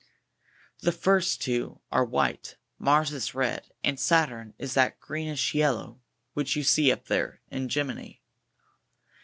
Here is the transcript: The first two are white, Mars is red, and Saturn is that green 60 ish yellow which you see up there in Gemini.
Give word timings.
The 0.79 0.91
first 0.91 1.43
two 1.43 1.79
are 1.91 2.03
white, 2.03 2.55
Mars 2.79 3.11
is 3.13 3.35
red, 3.35 3.71
and 3.83 3.99
Saturn 3.99 4.55
is 4.57 4.73
that 4.73 4.99
green 4.99 5.27
60 5.31 5.33
ish 5.37 5.53
yellow 5.53 6.01
which 6.33 6.55
you 6.55 6.63
see 6.63 6.91
up 6.91 7.05
there 7.05 7.39
in 7.51 7.69
Gemini. 7.69 8.13